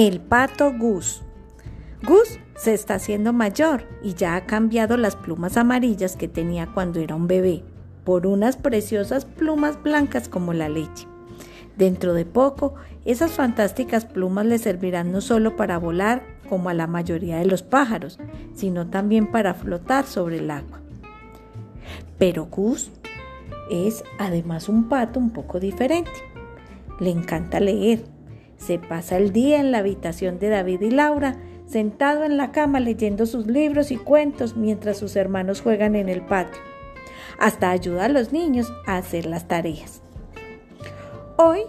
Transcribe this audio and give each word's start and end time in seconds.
El 0.00 0.20
pato 0.20 0.72
Gus. 0.78 1.22
Gus 2.04 2.38
se 2.54 2.72
está 2.72 2.94
haciendo 2.94 3.32
mayor 3.32 3.82
y 4.00 4.14
ya 4.14 4.36
ha 4.36 4.46
cambiado 4.46 4.96
las 4.96 5.16
plumas 5.16 5.56
amarillas 5.56 6.14
que 6.14 6.28
tenía 6.28 6.68
cuando 6.68 7.00
era 7.00 7.16
un 7.16 7.26
bebé 7.26 7.64
por 8.04 8.28
unas 8.28 8.56
preciosas 8.56 9.24
plumas 9.24 9.82
blancas 9.82 10.28
como 10.28 10.52
la 10.52 10.68
leche. 10.68 11.08
Dentro 11.76 12.14
de 12.14 12.24
poco, 12.24 12.76
esas 13.04 13.32
fantásticas 13.32 14.04
plumas 14.04 14.46
le 14.46 14.58
servirán 14.58 15.10
no 15.10 15.20
solo 15.20 15.56
para 15.56 15.78
volar 15.78 16.22
como 16.48 16.68
a 16.68 16.74
la 16.74 16.86
mayoría 16.86 17.38
de 17.38 17.46
los 17.46 17.64
pájaros, 17.64 18.20
sino 18.54 18.86
también 18.86 19.32
para 19.32 19.52
flotar 19.52 20.06
sobre 20.06 20.38
el 20.38 20.52
agua. 20.52 20.78
Pero 22.18 22.44
Gus 22.44 22.92
es 23.68 24.04
además 24.20 24.68
un 24.68 24.88
pato 24.88 25.18
un 25.18 25.30
poco 25.30 25.58
diferente. 25.58 26.12
Le 27.00 27.10
encanta 27.10 27.58
leer 27.58 28.04
se 28.58 28.78
pasa 28.78 29.16
el 29.16 29.32
día 29.32 29.60
en 29.60 29.72
la 29.72 29.78
habitación 29.78 30.38
de 30.38 30.48
David 30.48 30.82
y 30.82 30.90
Laura, 30.90 31.36
sentado 31.66 32.24
en 32.24 32.36
la 32.36 32.52
cama 32.52 32.80
leyendo 32.80 33.24
sus 33.24 33.46
libros 33.46 33.90
y 33.90 33.96
cuentos 33.96 34.56
mientras 34.56 34.98
sus 34.98 35.16
hermanos 35.16 35.60
juegan 35.60 35.94
en 35.94 36.08
el 36.08 36.22
patio. 36.22 36.60
Hasta 37.38 37.70
ayuda 37.70 38.06
a 38.06 38.08
los 38.08 38.32
niños 38.32 38.72
a 38.86 38.96
hacer 38.96 39.26
las 39.26 39.46
tareas. 39.46 40.02
Hoy 41.36 41.60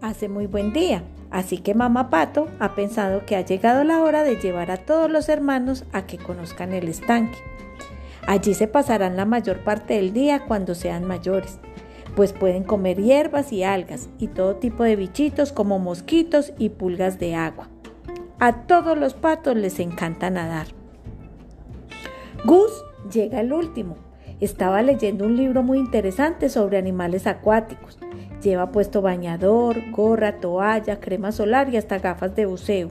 hace 0.00 0.28
muy 0.28 0.46
buen 0.46 0.72
día, 0.72 1.02
así 1.30 1.58
que 1.58 1.74
mamá 1.74 2.08
Pato 2.08 2.46
ha 2.60 2.74
pensado 2.74 3.26
que 3.26 3.34
ha 3.34 3.40
llegado 3.40 3.82
la 3.82 4.00
hora 4.00 4.22
de 4.22 4.36
llevar 4.36 4.70
a 4.70 4.76
todos 4.76 5.10
los 5.10 5.28
hermanos 5.28 5.84
a 5.92 6.06
que 6.06 6.18
conozcan 6.18 6.72
el 6.72 6.88
estanque. 6.88 7.38
Allí 8.28 8.54
se 8.54 8.68
pasarán 8.68 9.16
la 9.16 9.24
mayor 9.24 9.64
parte 9.64 9.94
del 9.94 10.12
día 10.12 10.44
cuando 10.46 10.74
sean 10.74 11.04
mayores 11.04 11.58
pues 12.18 12.32
pueden 12.32 12.64
comer 12.64 13.00
hierbas 13.00 13.52
y 13.52 13.62
algas 13.62 14.08
y 14.18 14.26
todo 14.26 14.56
tipo 14.56 14.82
de 14.82 14.96
bichitos 14.96 15.52
como 15.52 15.78
mosquitos 15.78 16.52
y 16.58 16.70
pulgas 16.70 17.20
de 17.20 17.36
agua. 17.36 17.68
A 18.40 18.66
todos 18.66 18.98
los 18.98 19.14
patos 19.14 19.54
les 19.54 19.78
encanta 19.78 20.28
nadar. 20.28 20.66
Gus 22.44 22.72
llega 23.12 23.38
el 23.38 23.52
último. 23.52 23.98
Estaba 24.40 24.82
leyendo 24.82 25.26
un 25.26 25.36
libro 25.36 25.62
muy 25.62 25.78
interesante 25.78 26.48
sobre 26.48 26.76
animales 26.76 27.28
acuáticos. 27.28 28.00
Lleva 28.42 28.72
puesto 28.72 29.00
bañador, 29.00 29.76
gorra, 29.92 30.40
toalla, 30.40 30.98
crema 30.98 31.30
solar 31.30 31.72
y 31.72 31.76
hasta 31.76 32.00
gafas 32.00 32.34
de 32.34 32.46
buceo. 32.46 32.88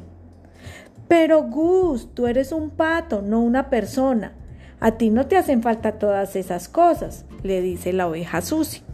Pero 1.10 1.44
Gus, 1.44 2.14
tú 2.14 2.28
eres 2.28 2.54
un 2.54 2.70
pato, 2.70 3.22
no 3.22 3.42
una 3.42 3.70
persona. 3.70 4.32
A 4.80 4.92
ti 4.92 5.10
no 5.10 5.28
te 5.28 5.36
hacen 5.36 5.64
falta 5.64 6.00
todas 6.00 6.38
esas 6.38 6.70
cosas, 6.70 7.26
le 7.44 7.62
dice 7.62 7.92
la 7.92 8.08
oveja 8.08 8.42
Susi. 8.42 8.87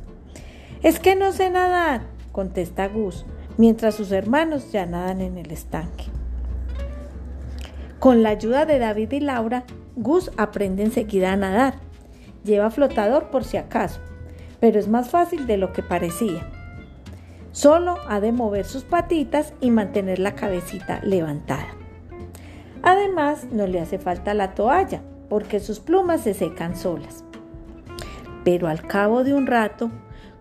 Es 0.83 0.99
que 0.99 1.15
no 1.15 1.31
sé 1.31 1.49
nadar, 1.49 2.01
contesta 2.33 2.89
Gus, 2.89 3.25
mientras 3.57 3.95
sus 3.95 4.11
hermanos 4.11 4.73
ya 4.73 4.85
nadan 4.85 5.21
en 5.21 5.37
el 5.37 5.49
estanque. 5.51 6.05
Con 7.99 8.21
la 8.21 8.31
ayuda 8.31 8.65
de 8.65 8.79
David 8.79 9.13
y 9.13 9.21
Laura, 9.21 9.63
Gus 9.95 10.29
aprende 10.35 10.83
enseguida 10.83 11.31
a 11.31 11.37
nadar. 11.37 11.75
Lleva 12.43 12.69
flotador 12.69 13.29
por 13.29 13.45
si 13.45 13.55
acaso, 13.55 14.01
pero 14.59 14.77
es 14.77 14.89
más 14.89 15.09
fácil 15.09 15.47
de 15.47 15.55
lo 15.55 15.71
que 15.71 15.83
parecía. 15.83 16.45
Solo 17.53 17.95
ha 18.09 18.19
de 18.19 18.33
mover 18.33 18.65
sus 18.65 18.83
patitas 18.83 19.53
y 19.61 19.71
mantener 19.71 20.19
la 20.19 20.35
cabecita 20.35 20.99
levantada. 21.01 21.77
Además, 22.81 23.47
no 23.53 23.67
le 23.67 23.79
hace 23.79 23.99
falta 23.99 24.33
la 24.33 24.53
toalla, 24.53 25.01
porque 25.29 25.61
sus 25.61 25.79
plumas 25.79 26.19
se 26.21 26.33
secan 26.33 26.75
solas. 26.75 27.23
Pero 28.43 28.67
al 28.67 28.81
cabo 28.81 29.23
de 29.23 29.33
un 29.33 29.47
rato, 29.47 29.89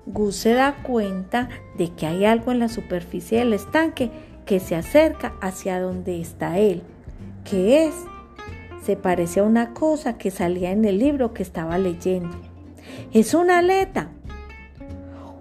Gus 0.06 0.36
se 0.36 0.53
da 0.55 0.83
cuenta 0.83 1.48
de 1.77 1.91
que 1.91 2.06
hay 2.06 2.25
algo 2.25 2.50
en 2.53 2.58
la 2.58 2.69
superficie 2.69 3.39
del 3.39 3.53
estanque 3.53 4.11
que 4.47 4.59
se 4.61 4.75
acerca 4.75 5.34
hacia 5.41 5.81
donde 5.81 6.20
está 6.20 6.59
él. 6.59 6.82
¿Qué 7.49 7.87
es? 7.87 7.94
Se 8.84 8.97
parece 8.97 9.41
a 9.41 9.44
una 9.44 9.75
cosa 9.75 10.19
que 10.19 10.31
salía 10.31 10.72
en 10.72 10.84
el 10.84 10.99
libro 10.99 11.32
que 11.32 11.43
estaba 11.43 11.78
leyendo. 11.78 12.37
Es 13.12 13.34
una 13.34 13.59
aleta. 13.59 14.10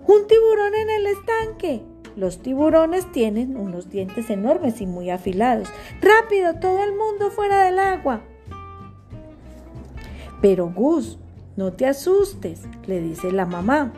Un 0.07 0.27
tiburón 0.27 0.75
en 0.75 0.89
el 0.89 1.07
estanque. 1.07 1.81
Los 2.15 2.39
tiburones 2.41 3.11
tienen 3.11 3.55
unos 3.55 3.89
dientes 3.89 4.29
enormes 4.29 4.81
y 4.81 4.85
muy 4.85 5.09
afilados. 5.09 5.69
Rápido, 6.01 6.55
todo 6.55 6.83
el 6.83 6.91
mundo 6.91 7.31
fuera 7.31 7.63
del 7.63 7.79
agua. 7.79 8.21
Pero 10.41 10.71
Gus, 10.71 11.17
no 11.55 11.73
te 11.73 11.87
asustes, 11.87 12.63
le 12.85 12.99
dice 12.99 13.31
la 13.31 13.45
mamá. 13.45 13.93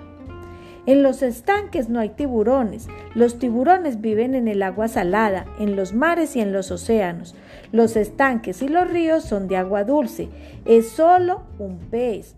En 0.85 1.01
los 1.01 1.21
estanques 1.21 1.87
no 1.87 1.99
hay 1.99 2.09
tiburones. 2.09 2.87
Los 3.15 3.39
tiburones 3.39 4.01
viven 4.01 4.35
en 4.35 4.47
el 4.47 4.61
agua 4.63 4.87
salada, 4.89 5.45
en 5.59 5.75
los 5.75 5.93
mares 5.93 6.35
y 6.35 6.41
en 6.41 6.51
los 6.51 6.71
océanos. 6.71 7.35
Los 7.71 7.95
estanques 7.95 8.61
y 8.61 8.67
los 8.67 8.89
ríos 8.89 9.23
son 9.23 9.47
de 9.47 9.57
agua 9.57 9.85
dulce. 9.85 10.29
Es 10.65 10.89
solo 10.89 11.43
un 11.57 11.77
pez. 11.77 12.35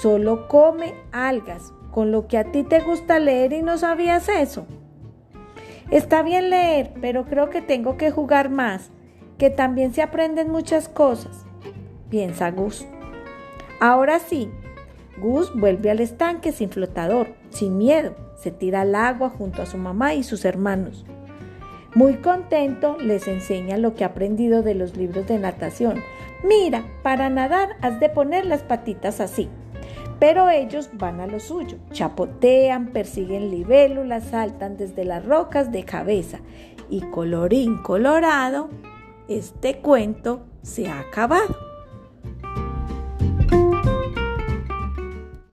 Solo 0.00 0.48
come 0.48 0.94
algas, 1.12 1.72
con 1.92 2.10
lo 2.10 2.26
que 2.26 2.36
a 2.36 2.50
ti 2.50 2.64
te 2.64 2.80
gusta 2.80 3.20
leer 3.20 3.52
y 3.52 3.62
no 3.62 3.78
sabías 3.78 4.28
eso. 4.28 4.66
Está 5.90 6.22
bien 6.22 6.50
leer, 6.50 6.92
pero 7.00 7.24
creo 7.26 7.50
que 7.50 7.62
tengo 7.62 7.96
que 7.96 8.10
jugar 8.10 8.50
más, 8.50 8.90
que 9.38 9.50
también 9.50 9.94
se 9.94 10.02
aprenden 10.02 10.50
muchas 10.50 10.88
cosas, 10.88 11.44
piensa 12.10 12.50
Gus. 12.50 12.86
Ahora 13.80 14.18
sí, 14.18 14.50
Gus 15.18 15.54
vuelve 15.54 15.90
al 15.90 16.00
estanque 16.00 16.52
sin 16.52 16.70
flotador, 16.70 17.28
sin 17.50 17.78
miedo. 17.78 18.14
Se 18.36 18.50
tira 18.50 18.82
al 18.82 18.94
agua 18.94 19.30
junto 19.30 19.62
a 19.62 19.66
su 19.66 19.78
mamá 19.78 20.14
y 20.14 20.22
sus 20.22 20.44
hermanos. 20.44 21.04
Muy 21.94 22.14
contento 22.14 22.96
les 22.98 23.28
enseña 23.28 23.78
lo 23.78 23.94
que 23.94 24.02
ha 24.02 24.08
aprendido 24.08 24.62
de 24.62 24.74
los 24.74 24.96
libros 24.96 25.28
de 25.28 25.38
natación. 25.38 26.02
Mira, 26.42 26.84
para 27.02 27.30
nadar 27.30 27.76
has 27.80 28.00
de 28.00 28.08
poner 28.08 28.46
las 28.46 28.62
patitas 28.62 29.20
así. 29.20 29.48
Pero 30.18 30.50
ellos 30.50 30.90
van 30.94 31.20
a 31.20 31.26
lo 31.26 31.38
suyo, 31.38 31.78
chapotean, 31.92 32.88
persiguen 32.88 33.50
libélulas, 33.50 34.24
saltan 34.24 34.76
desde 34.76 35.04
las 35.04 35.24
rocas 35.24 35.70
de 35.70 35.84
cabeza. 35.84 36.40
Y 36.90 37.00
colorín 37.00 37.78
colorado, 37.78 38.70
este 39.28 39.78
cuento 39.78 40.44
se 40.62 40.88
ha 40.88 40.98
acabado. 40.98 41.73